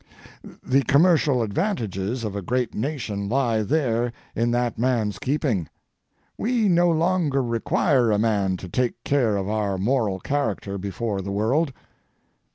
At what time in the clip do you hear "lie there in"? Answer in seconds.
3.29-4.49